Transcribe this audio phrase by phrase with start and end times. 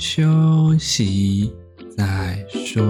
[0.00, 0.24] 休
[0.78, 1.52] 息
[1.94, 2.82] 再说。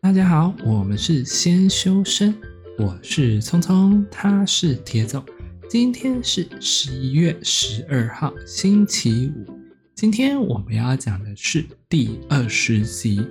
[0.00, 2.34] 大家好，我们是先修身，
[2.78, 5.22] 我是聪聪，他是铁总。
[5.68, 9.54] 今天是十一月十二号，星期五。
[9.94, 13.22] 今天我们要讲的是第二十集，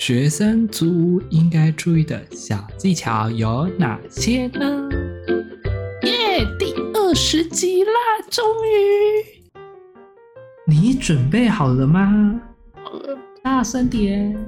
[0.00, 4.88] 学生租屋应该注意的小技巧有哪些呢？
[7.34, 7.90] 十集啦，
[8.28, 9.58] 终于！
[10.66, 12.38] 你准备好了吗？
[13.42, 14.38] 大声点，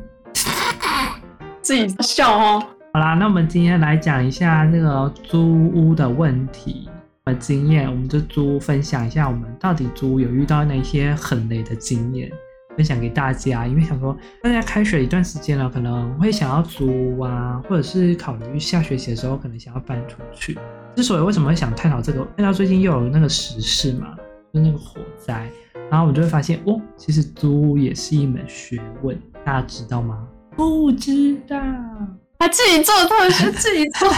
[1.62, 2.62] 自己笑哦。
[2.92, 6.86] 好啦，那我们今天来讲一下那个租屋的问题。
[7.24, 12.30] 的经验，我们就租屋分享一下，我们到底租屋有遇到哪些很雷的经验，
[12.76, 13.66] 分享给大家。
[13.66, 20.58] 因为想说，大家开学一段时间了，可能会想要租啊，或者是考虑下学期的时候，可能想要搬出去。
[20.96, 24.14] 之所以为什么会想探讨这个，看到最近又有那个时事嘛，
[24.52, 25.50] 就那个火灾，
[25.90, 30.26] 然后我们就会发现，哦，其实租也是一门学问，大家知道吗？
[30.56, 31.60] 不知道，
[32.38, 34.08] 他自己做特许，自己做。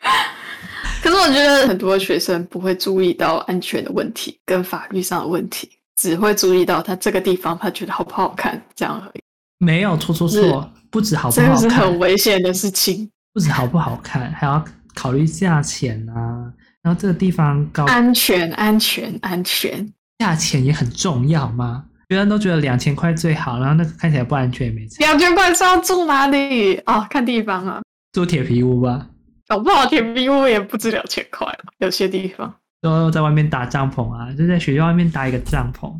[1.02, 9.20] 可是我觉得很多学生不会注意到安全的问题跟法律上的问题，只会注意到他这个地方他觉得好不好看这样而已。
[9.58, 13.10] 没有错错错，不止好不好看，这是很危险的事情。
[13.34, 16.52] 不止好不好看，还要考虑价钱啊。
[16.82, 21.84] 然后这个地方高安全安全安全，价钱也很重要吗？
[22.06, 24.96] 别人都觉得两千块最好，然后那个看起来不安全也没差。
[25.00, 27.04] 两千块是要住哪里哦？
[27.10, 27.82] 看地方啊，
[28.12, 29.08] 住铁皮屋吧。
[29.48, 31.46] 搞不好铁皮屋也不止两千块，
[31.78, 35.92] 有些地方都在外面搭帐篷啊，就在学校外面搭一个帐篷。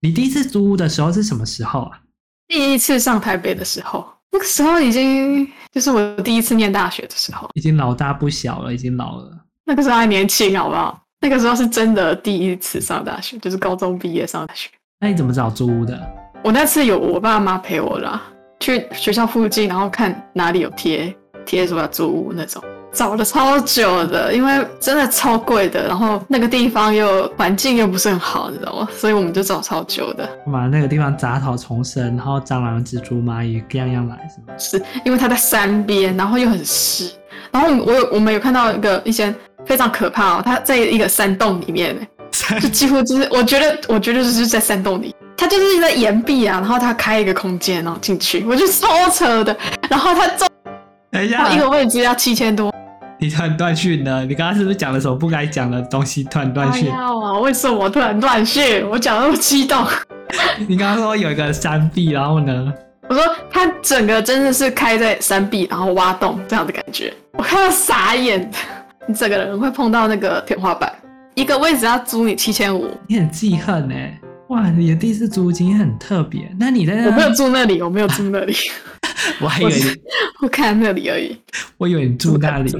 [0.00, 2.00] 你第一次租屋的时候是什么时候啊？
[2.48, 9.30] 第一次上台北的时候，那个时候已经就是我第一次念大学的时候，已经老大不小了，已经老了。
[9.64, 11.02] 那个时候还年轻，好不好？
[11.20, 14.70] 那个时候是真的第一次上大学，就是高中毕业上大学。
[15.00, 16.00] 那你怎么找租屋的？
[16.44, 18.22] 我那次有我爸妈陪我啦，
[18.60, 21.12] 去学校附近，然后看哪里有贴
[21.44, 22.62] 贴说要租屋那种。
[22.96, 28.88] 找了超久的，因为真的超贵的，然后那个地方又环境又不是很好，你知道吗？
[28.90, 30.26] 所以我们就找超久的。
[30.46, 34.54] 嘛，那个地方杂草丛生，然后蟑螂、蜘蛛、蚂蚁各样样来，是吗？
[34.58, 37.12] 是因为它在山边，然后又很湿。
[37.52, 39.32] 然后我有我们有看到一个一些
[39.66, 41.94] 非常可怕哦，它在一个山洞里面，
[42.62, 49.54] 就几乎就是我觉得我觉得就是在山洞里，它就是在岩壁啊，然后它开一个空间，然后进去，我觉得超扯的。
[49.90, 50.48] 然后它中，
[51.10, 52.74] 等一下，一个位置要七千多。
[53.18, 56.22] 你突然断讯了，你刚刚是不是讲了什么不该讲的东西？
[56.24, 56.90] 突然断讯。
[56.92, 57.38] 啊！
[57.40, 58.86] 为什么我突然断讯？
[58.88, 59.86] 我讲的那么激动。
[60.68, 62.72] 你刚刚说有一个山壁，然后呢？
[63.08, 68.50] 我说它整个真的是开在山壁，然后挖洞这样的感觉，我看到傻眼。
[69.08, 70.92] 你整个人会碰到那个天花板，
[71.34, 73.94] 一个位置要租你七千五，你很记恨呢？
[74.48, 76.52] 哇，你的第一次租金很特别。
[76.58, 77.06] 那你在那？
[77.06, 78.54] 我没有住那里，我没有住那里。
[79.40, 79.84] 我还以为你
[80.42, 81.36] 我看那里而已。
[81.78, 82.72] 我以为你住那里。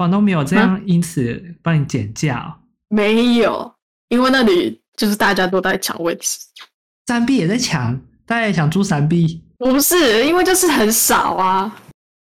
[0.00, 2.48] 房东没有这样，因此帮你减价哦？
[2.88, 3.70] 没有，
[4.08, 6.38] 因为那里就是大家都在抢位置，
[7.06, 9.42] 三 B 也在抢，大家也想租三 B。
[9.58, 11.76] 不是，因为就是很少啊。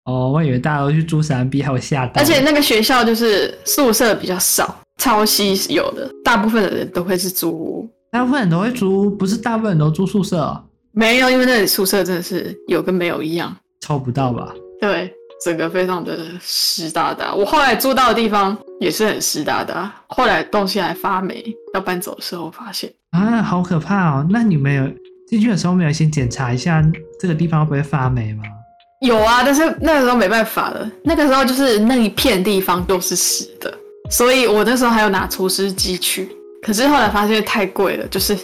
[0.06, 2.21] 哦，我以为大家都去租三 B，还有下单。
[2.21, 7.89] 而且那个学校就是宿舍比较少，超稀有的，大部分的人都会是租屋。
[8.10, 10.65] 大部分人都会租，不是大部分人都住宿舍哦？
[10.91, 14.53] 没有，因为那里宿舍真的是有跟没有一样，抽不到吧？
[14.81, 15.15] 对。
[15.44, 21.44] 整个非常的湿哒哒，我后来住到的地方也是很湿哒哒，后来东西还发霉，
[21.75, 24.27] 要搬走的时候发现啊，好可怕哦！
[24.28, 24.84] 那你们有
[25.28, 26.82] 进去的时候没有先检查一下
[27.21, 28.43] 这个地方会不会发霉吗？
[29.00, 33.72] 有啊，但是那个时候没办法了，那个时候就是那一片地方都是湿的，
[34.10, 36.28] 所以我那时候还有拿除湿机去，
[36.60, 38.37] 可是后来发现太贵了，就是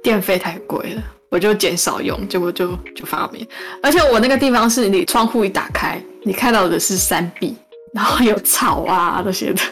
[0.00, 1.02] 电费太贵了。
[1.30, 3.46] 我就减少用，结果就就发霉。
[3.82, 7.56] 而且我那个地方是你窗户一打开，你看到的是山壁，
[7.94, 9.62] 然后有草啊这些的，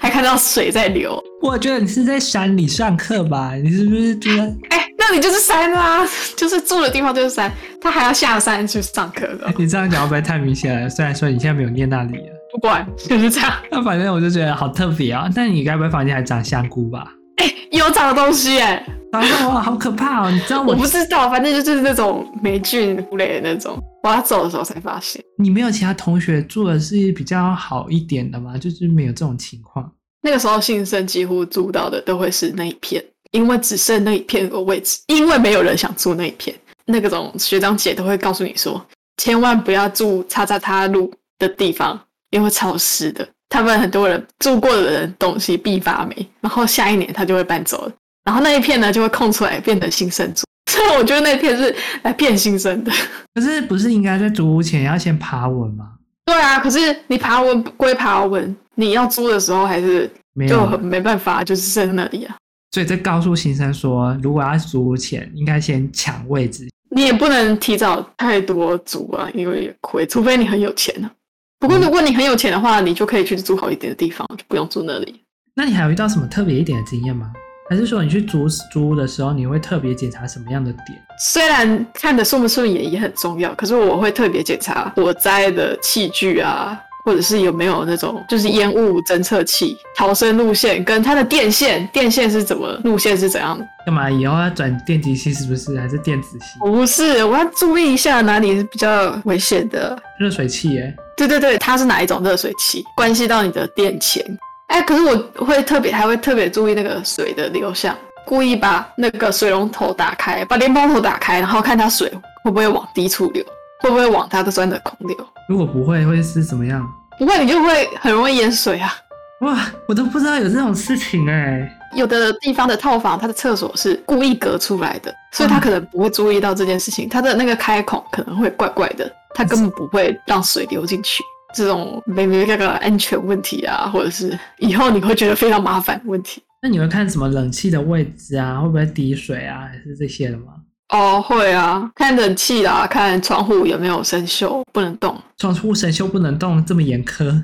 [0.00, 1.18] 还看到水在流。
[1.40, 3.54] 我觉得你是在山里上课吧？
[3.54, 4.42] 你是不是觉得？
[4.68, 6.06] 哎、欸，那里就是山啊，
[6.36, 7.50] 就是住的地方就是山，
[7.80, 9.50] 他还要下山去上课的。
[9.56, 10.90] 你这样讲会不会太明显了？
[10.90, 13.52] 虽然说你现在没有念那里了，不管就是这样。
[13.70, 15.26] 那反正我就觉得好特别啊。
[15.34, 17.14] 那你该不会房间还长香菇吧？
[17.38, 18.94] 哎、欸，有长的东西哎、欸。
[19.12, 20.30] 哇，好可怕哦！
[20.30, 23.82] 你知道我，我不知道，反正就是那种霉菌之类的那种。
[24.02, 25.22] 我要走的时候才发现。
[25.38, 28.58] 你没有其他同学住的是比较好一点的吗？
[28.58, 29.90] 就是没有这种情况。
[30.20, 36.54] 那个时候新生几乎住到的都会是那一片，因为只剩那一片的位置，因为没有人想住那一片。
[36.84, 38.84] 那个种学长姐都会告诉你说，
[39.16, 41.98] 千万不要住叉叉叉路的地方，
[42.28, 43.26] 因为潮湿的。
[43.48, 47.92] 他们很多人住过的人东西必发霉，然后下一年他就会搬走了，
[48.24, 50.44] 然后那一片呢就会空出来变成新生租。
[50.70, 52.92] 所以我觉得那片是来骗新生的。
[53.34, 55.92] 可是不是应该在租屋前要先爬文吗？
[56.26, 60.08] 对啊，可是你爬文归爬文，你要租的时候还是
[60.46, 62.36] 就很没办法，就是在那里啊。
[62.72, 66.68] 所以在告诉新生说，如果要租屋前，应该先抢位置。
[66.90, 71.10] 你也不能提早太多租啊，因为也亏，除非你很有钱啊。
[71.60, 75.22] 不过如果你很有钱的话，你就可以去租好一点的地方，就不用住那里。
[75.54, 77.32] 那你还有遇到什么特别一点的经验吗？
[77.68, 80.98] 还是说你去租租屋的时候，你会特别检查什么样的点？
[81.18, 93.66] 虽然看的顺不顺眼也很重要，可是我会特别检查火灾的器具啊，或者是有没有那种就是烟雾侦测器、逃生路线跟它的电线，电线是怎么路线是怎样的？
[93.86, 95.80] 干嘛以后要转电极系是不是？
[95.80, 96.58] 还是电子系？
[96.60, 99.98] 不是，我要注意一下哪里是比较危险的。
[100.20, 100.94] 热水器耶？
[101.16, 102.84] 对对对，它是哪一种热水器？
[102.94, 104.22] 关系到你的电钱。
[104.66, 107.96] 哎，可是我会特别还会特别注意那个水的流向，
[108.26, 112.12] 故意把那个水龙头打开，把连包头打开，然后看它水
[112.44, 113.42] 会不会往低处流，
[113.80, 115.16] 会不会往它的钻的孔流。
[115.48, 116.86] 如果不会，会是怎么样？
[117.18, 118.94] 不会，你就会很容易淹水啊！
[119.40, 121.74] 哇，我都不知道有这种事情哎。
[121.96, 131.24] 有的地方的套房，它的厕所是故意隔出来的，所以他可能不会注意到这件事情，它的那个开孔可能会怪怪的，它根本不会让水流进去。
[131.54, 136.42] 这种没没那个安全问题啊，或者是以后你会觉得非常麻烦的问题。
[136.60, 140.52] 那你会看什么冷气的位置啊，会不会滴水啊，还是这些的吗？
[140.90, 145.16] 哦，会啊，看冷气啦，看窗户有没有生锈，不能动。
[145.36, 147.42] 窗户生锈不能动，这么严苛？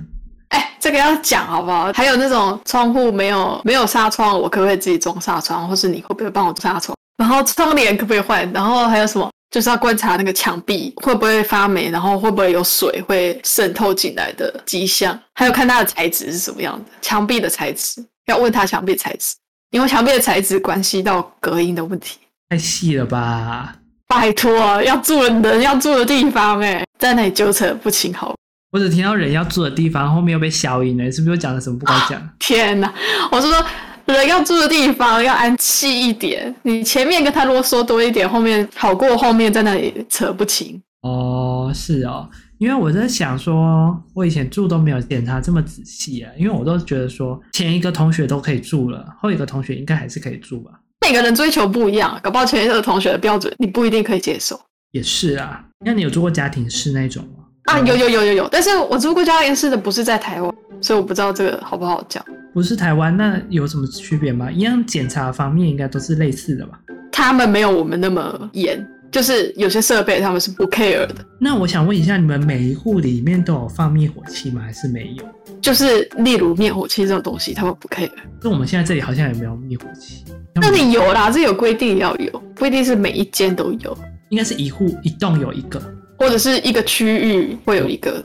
[0.48, 1.92] 哎，这个要讲好不好？
[1.92, 6.96] 还有那种窗户没有没有纱窗，我可不可以自己装纱窗，或是你会不会帮我纱窗？
[7.18, 8.50] 然后窗帘可不可以换？
[8.52, 9.30] 然后还有什么？
[9.50, 19.36] 就是要观察那个墙壁会不会发霉，然后会不会有水会渗透进来的迹象，还有看它的材质是什么样的，墙壁的材质要问他墙壁材质，
[19.70, 22.18] 因为墙壁的材质关系到隔音的问题。
[22.48, 23.76] 太细了吧？
[24.08, 28.34] 拜托，要住的人要住的地方，哎，在那里纠缠不清好。
[28.72, 32.30] 我只听到人要住的地方，后面又被消音了，是不是又讲了什么不该讲？
[32.38, 32.92] 天哪，
[33.30, 33.64] 我是说。
[34.06, 40.78] 人要住的地方要安静一点，你前面跟他啰嗦多一点，后面好过后面在那里扯不清。
[41.00, 50.72] 哦，是哦，因为我在想说，我以前住都没有检查这么仔细啊，因为我都觉得说前一个同学都可以住了，后一个同学应该还是可以住吧。
[51.06, 54.58] 每个人追求不一样，搞不好前一个同学的标准你不一定可以接受。
[54.92, 57.44] 也是啊，那你有做过家庭式那种吗？
[57.64, 62.24] 啊，有有有有有，但是我做过家庭式的不是在台湾，所以我不知道这个好不好讲。
[62.54, 64.50] 不是台湾，那有什么区别吗？
[64.50, 66.80] 一样检查方面应该都是类似的吧？
[67.12, 68.82] 他们没有我们那么严，
[69.14, 71.14] 就是有些设备他们是不 care 的。
[71.38, 74.60] 那我想问一下，你们每一户里面都有放灭火器吗？
[74.60, 75.24] 还是没有？
[75.60, 78.10] 就是例如灭火器这种东西，他们不 care。
[78.42, 80.24] 那我们现在这里好像也没有灭火器。
[80.56, 83.96] 那你有啦，这有规定要有，不一定是每一间都有，
[84.30, 85.80] 应该是一户一栋有一个。
[86.18, 88.24] 或者是一个区域会有一个，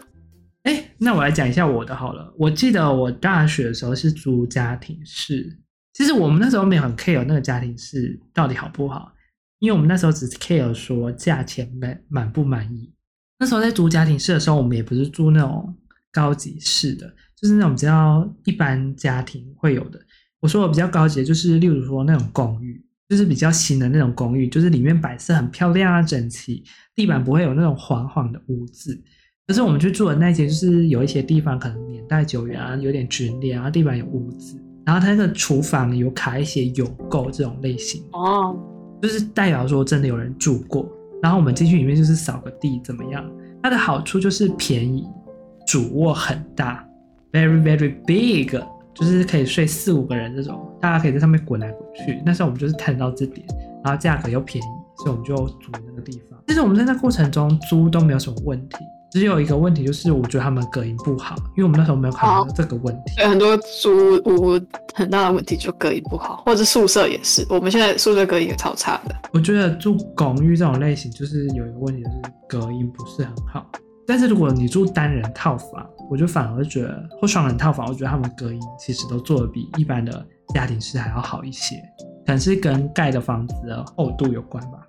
[0.64, 2.34] 哎、欸，那我来讲一下我的好了。
[2.36, 5.56] 我记得我大学的时候是租家庭式，
[5.94, 9.12] 其实我们那时候没有很 care 那个家庭式到底好不好，
[9.60, 12.92] 因为我们那时候只 care 说价钱满满不满意。
[13.38, 15.76] 那时候在租家庭式的时候，我们也不是租那种
[16.12, 20.00] 高级式的，就是那种比较一般家庭会有的。
[20.40, 22.84] 我说我比较高级的，就是例如说那种公寓。
[23.10, 26.64] 就是比较新的那种公寓，就是里面摆设很漂亮啊，整齐，
[26.94, 28.96] 地板不会有那种黄黄的污渍。
[29.48, 38.56] 可是我们去住的那间，就是有一些地方可能年代久远啊，有点皲裂啊，地板有污渍，然后它那个厨房有卡一些油垢这种类型哦，
[39.02, 40.90] 就是代表说真的有人住过。
[41.22, 43.30] 然后我们进去里面就是扫个地怎么样？
[43.62, 45.08] 它的好处就是便宜，
[45.68, 46.88] 主卧很大
[47.32, 48.60] ，very very big。
[48.96, 52.22] 就是可以睡四五个人这种，大家可以在上面滚来滚去。
[52.26, 53.48] 那时候我们就是看到这点，
[53.82, 56.38] 然后价格又便宜，所以我们就租那个地方。
[56.48, 58.76] 其实我们在那过程中租都没有什么问题，
[59.12, 63.22] 只有一个问题就是我觉得他们隔音不好，因为我们那时候没有考虑到这个问题。
[63.22, 64.60] 有很多租屋
[64.94, 67.46] 很大的问题就隔音不好，或者宿舍也是。
[67.50, 69.16] 我们现在宿舍隔音也超差的。
[69.34, 73.66] 我觉得住公寓这种类型就是有一个问题，就是隔音不是很好。
[74.06, 81.76] 但是如果你住单人套房，我就反而觉得，或双人套房，我觉得他们隔音其实都做的比一般的家庭式还要好一些，
[82.26, 84.80] 可能是跟盖的房子的厚度有关吧。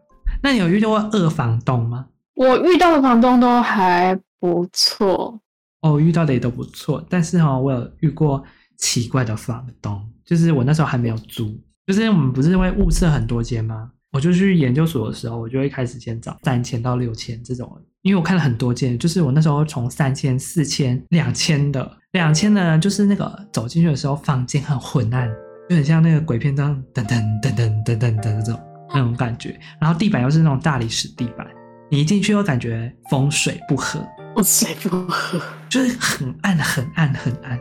[0.42, 2.06] 那你有遇到过二房东吗？
[2.40, 5.38] 我遇到的房东都还不错。
[5.82, 8.42] 哦，遇到的也都不错，但是哈、哦，我有遇过
[8.78, 11.54] 奇怪的房东，就是我那时候还没有租，
[11.86, 13.90] 就是我们不是会物色很多间吗？
[14.12, 17.70] 我就去研究所的时候，我就会开始先找三千到六千这种。
[18.00, 25.30] 因为我看了很多间，就是我那时候从三千、四千、两千的，两千的就是那个走进去的时候，房间很昏暗，
[25.68, 28.60] 就很像那个鬼片这样噔噔噔噔噔噔的这种
[28.94, 29.60] 那种感觉。
[29.78, 31.46] 然后地板又是那种大理石地板，
[31.92, 33.98] 你一进去又感觉风水不合，
[34.36, 37.58] 风水不合，就是很暗很暗很暗，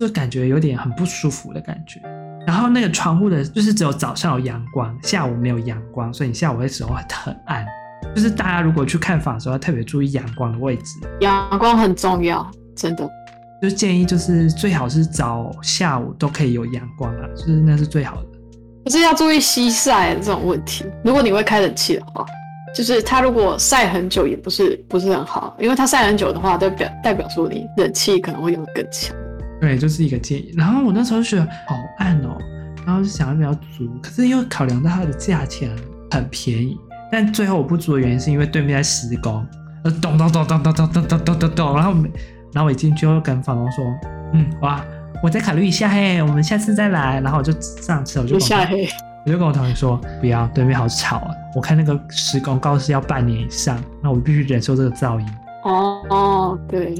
[0.00, 2.00] 就感觉有点很不舒服的感觉。
[2.46, 7.66] 然后那个窗户的，就是只有早上有阳光，下午没有阳光，所以你下午的时候很暗。
[8.14, 13.06] 就是大家如果去看房的时候，要特别注意阳光的位置，阳光很重要，真的。
[13.60, 18.28] 就建议就是最好是早下午都可以有阳光啊，就是那是最好的。
[18.86, 20.86] 可是要注意西晒这种问题。
[21.04, 22.24] 如果你会开冷气的话，
[22.76, 29.16] 就是它如果晒很久也不是不是很好，因为它晒很久的话，代表代表说你冷气可能会用的更强。
[29.60, 30.52] 对，就是一个建议。
[30.54, 32.36] 然后我那时候就觉得好暗哦，
[32.86, 35.70] 然后就想要不要租，可是又考量到它的价钱
[36.10, 36.76] 很便宜，
[37.10, 39.46] 但最后我不租的原因是因为对面在施工，
[39.84, 41.94] 呃，咚咚咚咚咚咚咚咚咚咚，然后。
[42.52, 43.84] 然后我一进去就跟房东说
[44.32, 44.82] ：“嗯，哇，
[45.22, 48.88] 我再考虑一下嘿，我们下次再来。”然后我就上车，我就下嘿，
[49.26, 51.30] 我就跟我同学说：“不要，对面好吵啊！
[51.56, 55.26] 我看那个施工告示要半年以上，那我必须忍受这个噪音。”
[55.66, 56.94] 哦哦，对，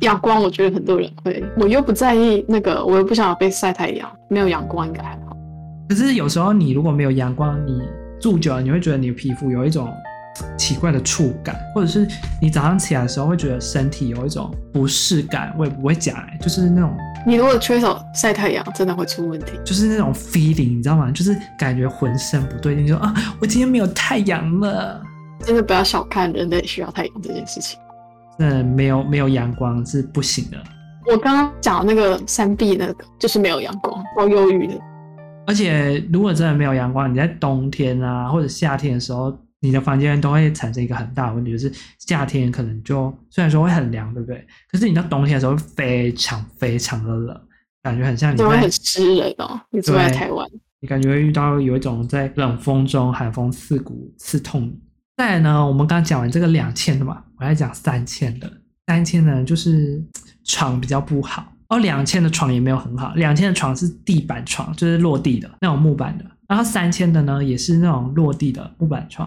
[0.00, 5.34] 阳光我觉得很多人会，我又不在意那个，我又不想被晒太阳，没有阳光应该还好。
[5.88, 7.80] 可是有时候你如果没有阳光，你
[8.20, 9.88] 住久了你会觉得你的皮肤有一种。
[10.58, 12.06] 奇怪的触感，或者是
[12.40, 16.94] 你早上起来的时候会觉得身体有一种不适感，我也不会讲哎，就是那种
[17.26, 21.10] 你如果缺少晒太阳，真的会出问题，就是那种 feeling，你知道吗？
[21.10, 25.00] 就是感觉浑身不对劲，就说啊，我今天没有太阳了，
[25.40, 27.78] 真的不要小看人类需要太阳这件事情，
[28.38, 30.58] 嗯，没有没有阳光是不行的。
[31.10, 34.74] 我刚刚讲那个三 B 那个就是没有阳光，我忧郁的。
[35.46, 39.36] 而且如果真的没有阳光，你在冬天啊或者夏天的时候。
[39.64, 44.46] 你的房间都会产生一个很大的问题，就是夏天可能就虽然说会很凉，对不对？
[44.70, 47.40] 可是你到冬天的时候会非常非常的冷，
[47.82, 49.58] 感觉很像你在会很湿冷哦。
[49.70, 50.46] 你住在台湾，
[50.80, 54.70] 你感觉会遇到有一种在冷风中寒风刺骨刺痛。
[55.16, 58.52] 再来呢，我们刚刚讲完这个两千的嘛，我来讲三千的。
[58.86, 60.04] 三千呢，就是
[60.44, 61.78] 床比较不好哦。
[61.78, 66.24] 两千的床也没有很好，两千的床是地板床，就是落地的那种木板的。
[66.46, 69.26] 然后三千的呢，也是那种落地的木板床。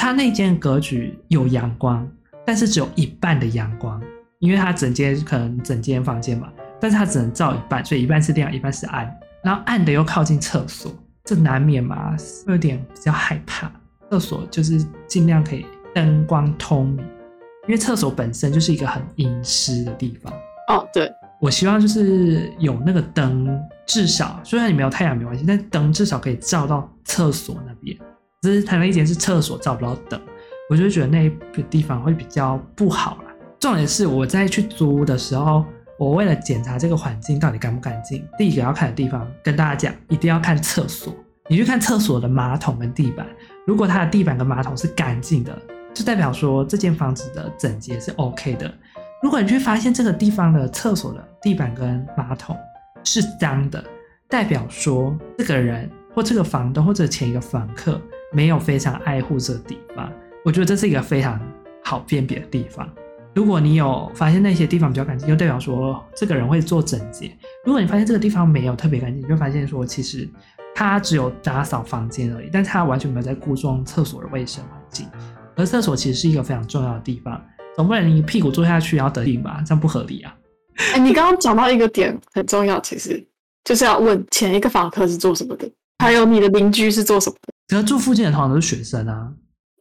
[0.00, 2.10] 它那间格局有阳光，
[2.46, 4.00] 但是只有一半的阳光，
[4.38, 9.14] 因为它整间可能整间房间嘛，但是它只能照一半，所以一半是亮，一半是暗。
[9.44, 10.90] 然后暗的又靠近厕所，
[11.24, 12.16] 这难免嘛，
[12.46, 13.70] 有点比较害怕。
[14.10, 17.04] 厕所就是尽量可以灯光通明，
[17.68, 20.32] 因为厕所本身就是一个很阴湿的地方。
[20.68, 23.54] 哦，对，我希望就是有那个灯，
[23.84, 27.94] 至少虽然你没有太阳没关系，但灯至少可以照到厕所那边。
[28.42, 30.18] 只是他那一间是厕所找不到灯，
[30.70, 33.34] 我就觉得那个地方会比较不好啦。
[33.58, 35.62] 重点是我在去租的时候，
[35.98, 41.14] 我为了检查这个环境到底干不干净，第一个要看的地方跟大家讲，一定要看厕所。
[41.48, 43.26] 你去看厕所的马桶跟地板，
[43.66, 45.54] 如果它的地板跟马桶是干净的，
[45.92, 48.72] 就代表说这间房子的整洁是 OK 的。
[49.22, 52.56] 如果你去发现这个地方的厕所的地板跟马桶
[53.04, 53.84] 是脏的，
[54.30, 58.00] 代表说这个人或这个房东或者前一个房客。
[58.32, 60.12] 没有非常爱护这个地方，
[60.44, 61.40] 我觉得这是一个非常
[61.82, 62.88] 好辨别的地方。
[63.34, 67.30] 如果你有发现那些地方比较干净，就代表说这个人会做整洁。
[67.64, 70.28] 如果你发现这个地方没有特别干净，你就发现说其实
[70.74, 75.06] 他只有打扫房间而已，但他完全没有在顾重厕所的卫生环境。
[75.56, 77.40] 而厕所其实是一个非常重要的地方，
[77.76, 79.62] 总不能你屁股坐下去然后得病吧？
[79.64, 80.34] 这样不合理啊！
[80.94, 83.24] 哎，你刚刚讲到一个点很重要，其实
[83.64, 87.52] 就是要问前一个房客是做什么的，还有你的邻居是做什么的。
[87.70, 89.32] 可是住附近的通常都是学生啊。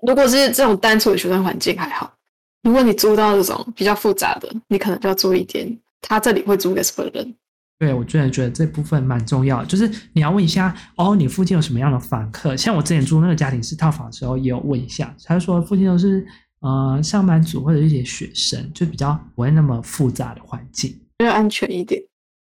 [0.08, 2.14] 如果是这种单纯的学生环境还好，
[2.62, 7.36] 如果你租到这种比较复杂的，你可能就要注意一点，他这里会租给什么人？
[7.80, 12.56] 对，我真的觉得这部分蛮重要，就是你要问一下哦，你附近有什么样的房客？
[12.56, 16.26] 像我之前租那个家庭式套房的时候，也有问一下，他就说附近都是
[16.60, 22.02] 呃上班族或者一些学生，就比较不会那么复杂的环境，比较安全一点。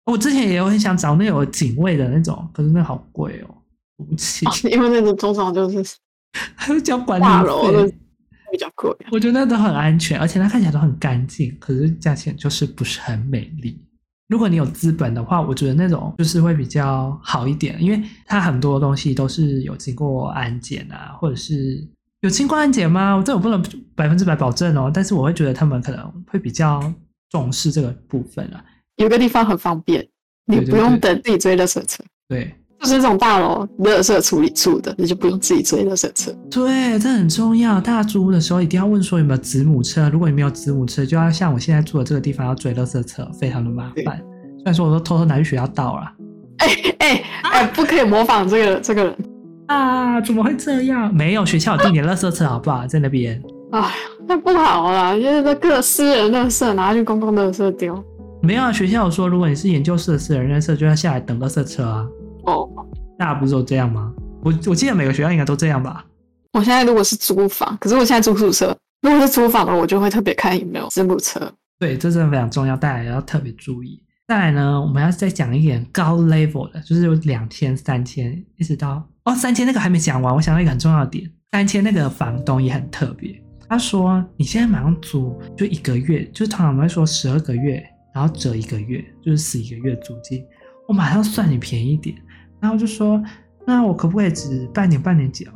[0.04, 3.54] 我之前也有很想找那有警卫的那种，可是那好贵哦。
[4.70, 5.96] 因为那种通常就是
[6.56, 7.24] 还有交管理
[7.82, 7.94] 费，
[8.50, 8.94] 比较贵。
[9.10, 13.82] 我觉得那都很安全，而且它看起来都很干净，可是价钱就是不是很美丽。
[14.28, 21.86] 如果你有资本的话，我觉得那种就是会比较好一点，因为它很多东西都是有经过安检啊，或者是
[22.22, 23.14] 有经过安检吗？
[23.14, 23.62] 我这我不能
[23.94, 26.80] 百分之百保证哦，但是我会觉得他们可能会比较
[27.28, 28.64] 重视这个部分啊。
[28.96, 30.08] 有个地方很方便，
[30.46, 32.02] 你不用等自己追垃圾车。
[32.28, 32.54] 对。
[32.82, 36.32] 就是这种大楼垃圾处理处的，你就不用自己追垃圾车。
[36.50, 37.80] 对，这很重要。
[37.80, 44.18] 大家租屋的时候一定要问说有没有子母车，如果你没有子母车，就要像我现在住的这个地方要追垃圾车，非常的麻烦。
[44.58, 46.12] 虽然说我都偷偷拿去学校倒了。
[46.58, 49.16] 哎哎哎，不可以模仿这个这个人
[49.66, 50.20] 啊！
[50.20, 51.14] 怎么会这样？
[51.14, 52.86] 没有学校有定点垃圾车，好不好？
[52.86, 53.40] 在那边。
[53.70, 53.90] 哎，
[54.26, 58.04] 那不好啦，因为那个私人垃圾拿去公共垃圾丢。
[58.42, 62.06] 没有啊，学校有说，如果你是研究室的私人垃圾，就要下来等垃圾车啊。
[62.44, 62.68] 哦，
[63.18, 64.12] 大家不是都这样吗？
[64.42, 66.04] 我我记得每个学校应该都这样吧。
[66.52, 71.40] 我现在如果是租房，可是我现在住宿舍，如果是租房的，我就会特别看有没有字母车。
[71.78, 74.02] 对，这真的非常重要，大家也要特别注意。
[74.28, 80.34] 再来呢，我们要再讲一点高 level 的，就是有两千、三千，一直到哦三千那个还没讲完。
[80.34, 83.40] 我想到一个很重要的点，三千那个房东也很特别。
[83.68, 87.82] 他说你现在马上租就一个月，就是通常我们会说十二个月。
[88.14, 90.44] 然后折一个月，就是十一个月租金，
[90.86, 92.14] 我马上算你便宜一点。
[92.62, 93.22] 然后就说，
[93.66, 95.50] 那我可不可以只半年半年缴？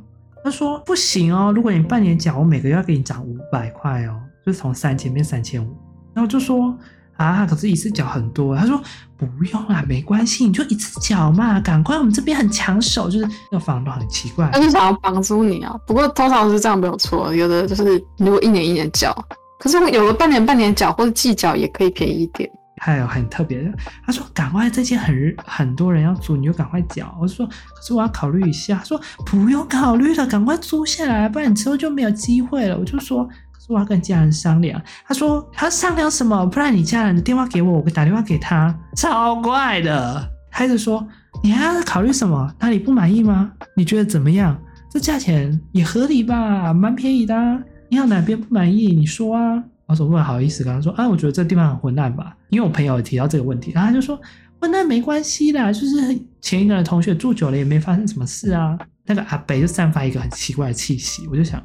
[0.44, 5.76] 他说不行哦，如果你半年缴，我每个月要给你涨五百块哦，就是从三千变三千五。
[6.12, 6.76] 然后就说
[7.16, 8.56] 啊，可是一次缴很多。
[8.56, 8.80] 他说
[9.16, 13.08] 不用啦，没关系，你就一次缴嘛，赶快，我们这边很抢手。
[13.08, 15.74] 就是那个房东很奇怪，他就想要绑住你啊。
[15.86, 19.16] 不过通常是这样没有错，有的就是如果一年一年缴。
[19.58, 22.48] 可是有个半年半年缴或者季缴也可以便宜一点。
[22.78, 23.72] 还有很特别的，
[24.04, 27.16] 他说赶快，这间很很多人要租，你就赶快缴。
[27.20, 28.76] 我说可是我要考虑一下。
[28.76, 32.76] 他说不用考虑了，赶快租下来，不然你之后就没有机会了。
[32.78, 34.80] 我就说可是我要跟家人商量。
[35.06, 36.46] 他说他商量什么？
[36.46, 38.74] 不然你家人的电话给我，我打电话给他。
[38.94, 40.30] 超怪的。
[40.50, 41.06] 孩子说
[41.42, 42.54] 你还要考虑什么？
[42.58, 43.52] 哪里不满意吗？
[43.74, 44.56] 你觉得怎么样？
[44.90, 47.58] 这价钱也合理吧，蛮便宜的啊。
[47.88, 48.88] 你要哪边不满意？
[48.88, 49.64] 你说啊。
[49.86, 54.16] 我说不好意思跟他说啊，我觉得这地方很昏暗吧，因为我朋友也提到这个问题，然后他就说
[54.60, 58.78] 哦，那没关系啦，就是前一个人同学住久了也没发生什么事啊。
[59.04, 61.62] 那个阿北就散发一个很奇怪的气息，我就想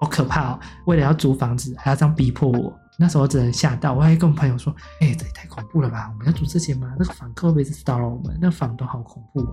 [0.00, 6.94] 好可怕哦，为了要租房子还要这样逼迫我，那时候我真的吓到，我还跟我朋友说，哎、这也太恐怖了吧，我们要租这间吗？
[6.98, 8.36] 那个房客会不会骚扰我们？
[8.40, 9.46] 那个房东好恐怖，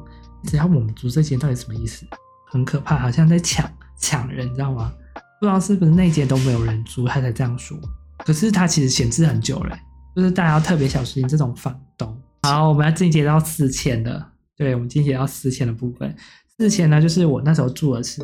[0.44, 2.06] 只要我们租这间到底什么意思？
[2.52, 4.92] 很可怕，好像在抢抢人，你知道吗？
[5.40, 7.78] 不知道是不是那间都没有人租，他才这样说。
[8.20, 9.78] 可是他其实闲置很久了，
[10.16, 12.16] 就是大家要特别小心这种房东。
[12.44, 14.26] 好，我们要进阶到四千的，
[14.58, 16.14] 对，我们进阶到四千的部分。
[16.58, 18.22] 四千呢，就是我那时候住的是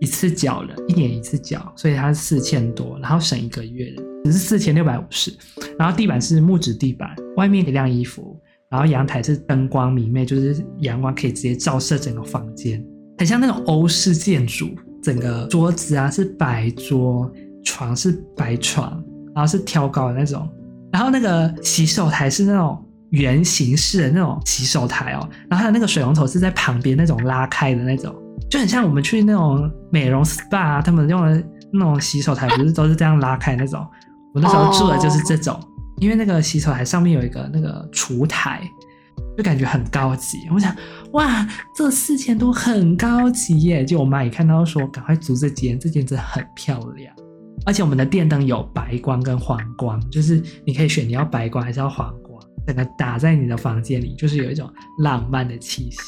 [0.00, 5.32] 一次缴了，一年一次缴，所以它是四千多，然后省一个月的，只是四千六百五十。
[5.78, 8.38] 然后地板是木质地板，外面可以晾衣服，
[8.70, 12.84] 然后阳台是灯光明媚，就是阳光可以直接照射整个房间，
[13.18, 14.68] 很像那种欧式建筑。
[15.02, 17.30] 整个桌子啊是白桌，
[17.62, 18.90] 床是白床，
[19.32, 20.48] 然后是挑高的那种，
[20.96, 28.14] 然后那个洗手台是那种圆形式的那种洗手台哦，然后还有那个水龙头是在旁边那种拉开的那种，
[28.50, 33.86] 就很像我们去那种美容 SPA 啊，他们用的那种洗手台不是都是这样拉开那种？
[34.32, 35.60] 我那时候住的就是这种，
[35.98, 38.62] 因为那个洗手台上面有一个那个厨台。
[39.36, 40.74] 就感觉很高级，我想，
[41.12, 43.84] 哇，这四千多很高级耶！
[43.84, 47.14] 就我妈一看到说，赶快租这间，这间真的很漂亮，
[47.66, 55.98] 而且我们的电灯有白光跟黄光，就是你可以选你要白光还是要黄光，整个打在你的房间里，就是有一种浪漫的气息。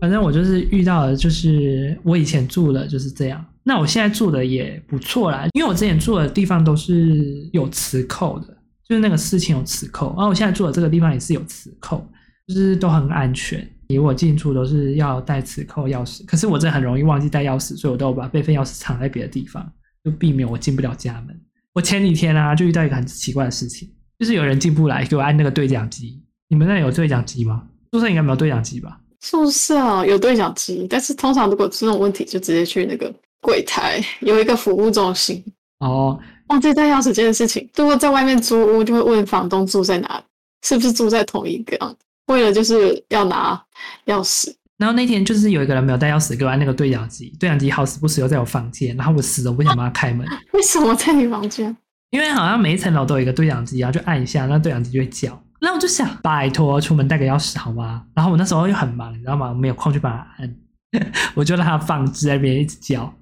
[0.00, 8.46] 反正我就是遇到的，就是我以前住的就是这样，那我现在住的也不错啦，因为我之前住的地方都是有磁扣的，
[8.88, 12.04] 就是那个事情有磁扣，然后我现在住的这个地方也是有磁扣。
[12.48, 16.24] 就是都很安全，因为我进出都是要带磁扣钥匙。
[16.26, 19.64] 可是我真的很容易忘记带钥匙，所以我都把备份钥匙藏在别的地方，
[20.04, 21.38] 就避免我进不了家门。
[21.72, 26.22] 我前几天啊，就遇到一个很奇怪的事情，就是有人进不来，给我按那个对讲机。
[26.48, 27.62] 你们那里有对讲机吗？
[27.92, 28.98] 宿舍应该没有对讲机吧？
[29.20, 35.42] 宿舍有对讲机，但是通常如果这种问题，就直接去那个柜台，有一个服务中心。
[35.78, 40.24] 哦，忘记带钥匙这件事情，如果在外面租屋，就会问房东住在哪里，
[40.62, 41.96] 是不是住在同一个样。
[42.26, 43.60] 为了就是要拿
[44.06, 50.26] 钥匙，然后那天就是有一个人没有带钥匙给我按那个对讲机，对讲机好死不死又在我房间，然后我死都不想帮他开门。
[50.54, 51.76] 为什么在你房间？
[52.10, 55.40] 因为好像每一层楼都有一个对讲机，然后就按一下，那对讲机就会叫。
[55.60, 58.02] 那我就想，拜托出门带个钥匙好吗？
[58.12, 59.50] 然后我那时候又很忙，你知道吗？
[59.50, 60.56] 我没有空去帮他按，
[61.36, 63.14] 我就让他放置在那边一直叫，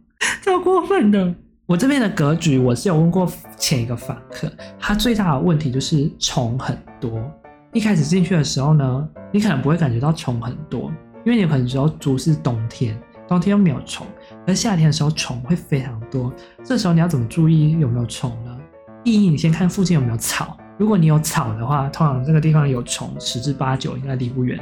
[0.43, 1.35] 超过分的。
[1.67, 7.23] 我这边的格局，我是有问过前一个房客，他最大的问题就是虫很多。
[7.75, 10.91] 一开始进去的时候呢，你可能不会感觉到虫很多，
[11.25, 14.07] 因为你很熟，猪是冬天，冬天又没有虫，
[14.47, 16.33] 而夏天的时候虫会非常多。
[16.65, 18.57] 这时候你要怎么注意有没有虫呢？
[19.05, 24.59] 第一，你先看附近有没有草，如果你有草的话，通常这个地方有虫，十之八九应该离不远。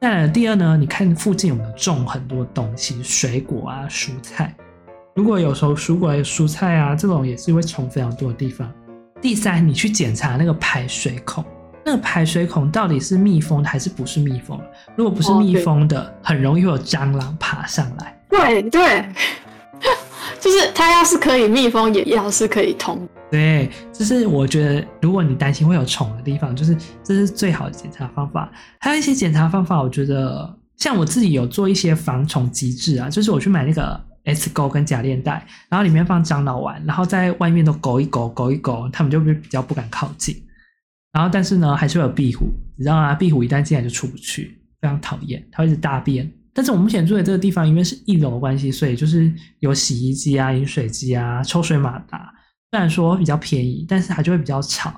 [0.00, 4.54] 再来第二呢，你看附近有没有种很多东西，水果啊、蔬菜。
[5.14, 8.70] 如果有时候蔬果、蔬菜啊这种也是会虫非常多的地方。
[9.20, 11.42] 第三，你去检查那个排水孔，
[11.86, 14.64] 那个排水孔到底是密封的还是不是密封的？
[14.96, 18.20] 如果不是密封的，很容易会有蟑螂爬上来。
[18.28, 19.08] 对对，
[20.40, 23.08] 就是它要是可以密封，也要是可以通。
[23.30, 28.50] 对，就是我觉得，如果你担心会有虫的地方，就是这是最好的检查方法。
[28.80, 40.36] 还有一些检查方法，我觉得像我自己有做一些防虫机制啊，就是我去买那个 S 钩跟假链袋，然后里面放樟脑丸，然后在外面都勾一勾，勾一勾，他们就会比较不敢靠近。
[41.16, 42.44] 然后但是呢，还是会有壁虎，
[42.76, 43.14] 你知道吗？
[43.14, 46.30] 壁虎一旦进来就出不去，非常讨厌，它会一直大便。
[46.52, 52.30] 但是我目前住的这个地方，因为是一楼的关系，所以就是有洗衣机啊、饮水机啊、抽水马达。
[52.70, 54.92] 虽然说比较便宜，但是它就会比较吵，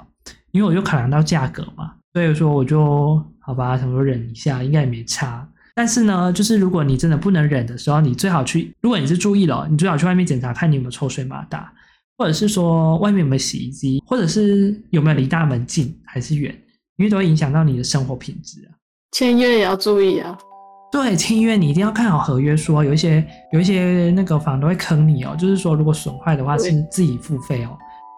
[0.51, 5.49] 因为我就考量到价格嘛，所以说我就好吧，想说忍一下，应该也没差。
[5.77, 11.73] 但是呢，就是如果你真的不能忍的时候，你最好去，如果你是住一楼，你最好去外面检查，看你有没有抽水马达，
[12.17, 16.53] 或者是说外面有没有洗衣机，或者是有没有离大门近还是远，
[16.97, 18.75] 因为都会影响到你的生活品质啊。
[19.13, 20.37] 签约也要注意啊。
[20.91, 22.83] 对，签约你一定要看好合约书哦。
[22.83, 27.77] 有一些有一些那个房都会坑你哦，就是说如果损坏的话是自己付费哦。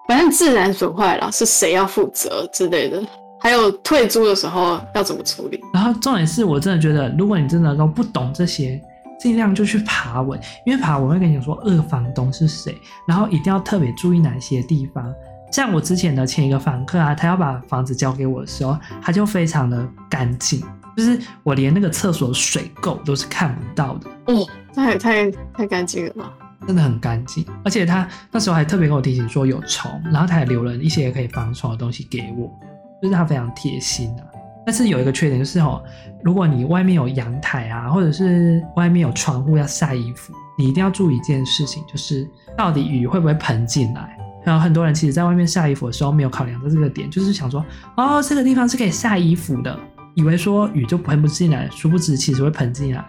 [0.08, 3.00] 反正自然损坏了是谁要负责之类的，
[3.40, 5.60] 还有退租的时候要怎么处理。
[5.72, 8.80] 然后重点是我真的觉得，如果你真的都不懂这些，
[9.20, 12.76] 尽量就去爬文，因为爬文会跟你说二房东是谁，
[13.06, 15.12] 然后一定要特别注意哪些地方。
[15.52, 20.62] 像我之前的前一个房客啊，他要把房子交给我的时候，他就非常的干净。
[20.96, 26.32] 就是我连那个厕所水垢都是看不到的哦，那也太太干净了吧？
[26.66, 32.52] 真的很干净，而且他那时候还特别跟我提醒说有虫，然后他还留了一些可以防虫的东西给我，
[33.00, 34.26] 就是他非常贴心啊。
[34.66, 35.82] 但是有一个缺点就是哦，
[36.22, 44.18] 如果你外面有阳台啊，或者是外面有窗户要晒衣服，你一定要注意一件事情，就是到底雨会不会喷进来？
[44.44, 47.64] 然后很多人其实在外面晒衣服的时候没有考量到这个点，就是想说
[47.96, 49.78] 哦，这个地方是可以晒衣服的。
[50.14, 53.04] 以为说雨就喷不进来，殊不知其实会喷进来。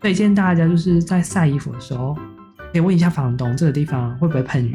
[0.00, 2.14] 所以建议大家就是在晒衣服的时候，
[2.72, 4.74] 可以问一下房东这个地方会不会喷雨，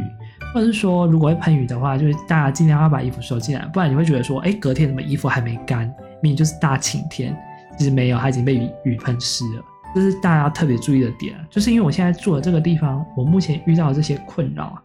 [0.53, 5.85] 或者是说如果会喷雨的话，就是大家尽量要把衣服收进来，不然你会觉得说，哎，隔天怎么衣服还没干？
[6.21, 7.35] 明明就是大晴天，
[7.77, 9.63] 其实没有，它已经被雨雨喷湿了。
[9.93, 14.81] 这是大家要特别注意的点，就是因为我现在住的这个地方，我目前遇到的这些困扰啊，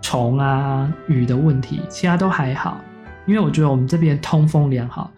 [0.00, 2.80] 虫啊、雨的问题，其他都还好，
[3.26, 5.10] 因为我觉得我们这边通风良好。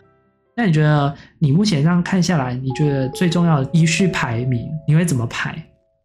[0.54, 5.54] 那你觉得你目前这样看下来，你觉得最重要的依序排名，你会怎么排？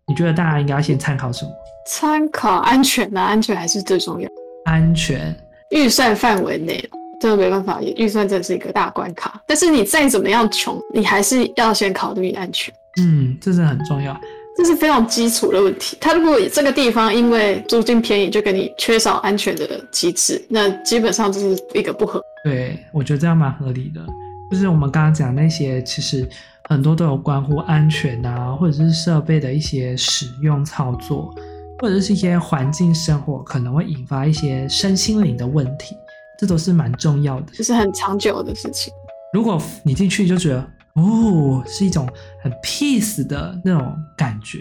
[0.08, 1.52] 你觉得大家应该要先参考什么？
[1.90, 4.30] 参考安全啊，安全还是最重要。
[4.64, 5.36] 安全，
[5.72, 6.82] 预算范围内，
[7.20, 9.42] 这个没办法，预算真的是一个大关卡。
[9.46, 12.74] 但是你再怎么样穷，你还是要先考虑安全。
[13.02, 14.18] 嗯，这是很重要，
[14.58, 15.96] 这是非常基础的问题。
[16.02, 22.20] 他如果这个地方因为租金便宜就给你缺少安全的机制，那基本上就是一个不合。
[22.44, 24.02] 对，我觉得这样蛮合理的。
[24.50, 26.28] 就是我们刚刚讲那些，其实
[26.70, 31.36] 很多都有关乎安全啊，或者是设备的一些使用操作，
[31.80, 35.96] 或者是一些环境生活可能会引发一些身心灵的问题，
[36.40, 38.92] 这都是蛮重要的，就是很长久的事情。
[39.34, 40.66] 如果你进去就觉得
[40.98, 42.10] 哦，是一种
[42.42, 44.60] 很 peace 的那种感觉，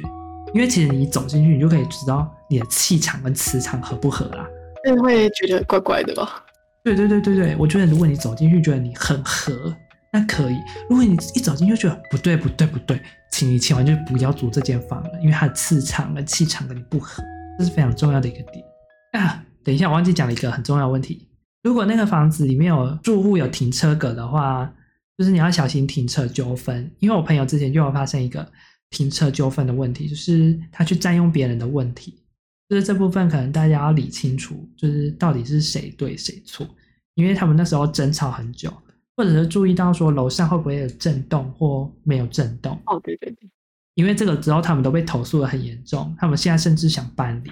[0.55, 4.47] 因为其实你走进去，你就可以知道你的气场跟磁场合不合啦，
[4.85, 6.45] 那会觉得怪怪的吧？
[6.85, 9.75] 对对对对对，我觉得如果你走进去觉得你很合，
[10.13, 10.57] 那可以；
[10.89, 13.01] 如果你一走进去就觉得不对不对不对，
[13.33, 17.23] 请你千万就不要租这间房了，因为它的磁场跟气场跟你不合，
[17.59, 18.65] 这是非常重要的一个点。
[19.13, 19.43] 啊。
[19.65, 21.27] 等一下，我忘记讲了一个很重要的问题：
[21.65, 24.73] 如果那个房子里面有住户有停车格的话，
[25.17, 26.91] 就是你要小心停车纠纷。
[26.99, 28.47] 因为我朋友之前就有发生一个
[28.91, 32.23] 停车纠纷的问题，就是他去占用别人的问题。
[32.69, 36.67] 就是这部分可能大家要理清楚，就是到底是谁对谁错，
[37.15, 38.73] 因为他们那时候争吵很久，
[39.17, 42.77] 或者是注意到说楼上会不会有震动或没有震动。
[42.87, 43.49] 哦，对对对，
[43.95, 47.51] 因为这个之后他们都被投诉的很严重，他们现在甚至想搬离，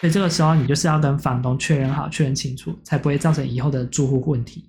[0.00, 4.68] 所以这个时候你就是要跟房东确认好、确认清楚，才不会造成以后的住户问题。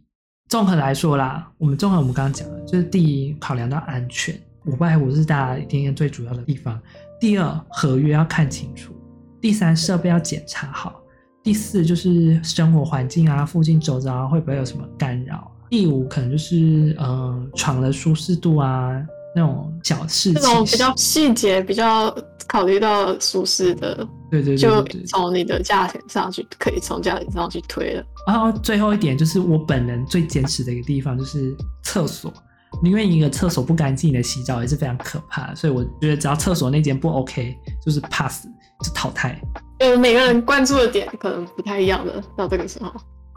[0.51, 6.77] 综合来说啦，我们综合我们刚刚讲的，就是第一，考量到安全，五百五是大家一定最主要的地方；
[7.21, 8.93] 第二，合约要看清楚。
[9.39, 10.91] 第三，设备要检查好；
[11.41, 15.37] 第四，就是生活环境啊，附近周遭会不会有什么干扰；
[15.69, 19.01] 第五，可能就是呃床的舒适度啊，
[19.33, 22.13] 那种小事情，这种比较细节，比较
[22.45, 28.03] 考虑到舒适的，对对对，就从你的价钱上去，可以从价钱上去推了。
[28.25, 32.33] 然后最后一点就是我本人最坚持的一个地方，就是厕所。
[32.83, 37.53] 因为一个厕所不干净的洗澡也是非常可怕的，所以我觉得只要厕所那间不 OK，
[37.85, 38.47] 就是 pass
[38.81, 39.39] 就淘汰。
[39.79, 42.89] 呃，每个人关注的点可能不太一样的，到这个时候。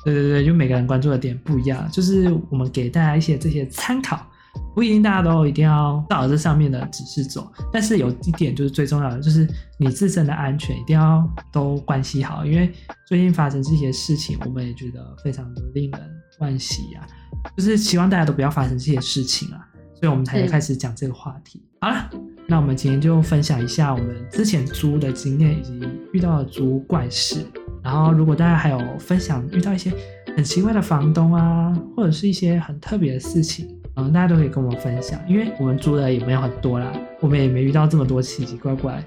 [0.04, 4.24] 对对对，就每个人关注的点不一样，就是我们给大家一些这些参考，
[4.75, 12.73] 不一定大家都一定要照这上面的指示走，但是有一点就是最重要的，就是你自身的安全一定要都关系好，因为
[13.07, 16.01] 最近发生这些事情，我们也觉得非常的令人
[16.41, 17.07] 惋惜啊，
[17.57, 21.63] 就是希望大家都不要发生这些事情啊，所以我们才开始讲这个话题。
[21.81, 22.11] 嗯、好了，
[22.49, 27.47] 那我们今天就分享一下我们之前租的经验以及遇到的租怪事。
[27.83, 29.93] 然后，如果大家还有分享遇到一些
[30.35, 39.02] 很奇怪的房东啊，或者是一些很特别的事情，嗯，大家都可以跟我们分享，因为我们租的也没有很多啦，我们也没遇到这么多奇奇怪怪。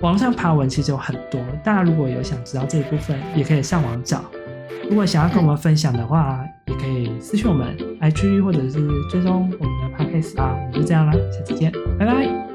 [0.00, 4.24] 网上爬文其实有很多，大家如果有想知道这一部分，也可以上网找。
[4.88, 10.56] 如果想要跟我们分享的话，也可以私信我们 IG 或者是追踪我们的 Podcast 啊。
[10.58, 12.51] 我们就这样啦，下次见，拜拜。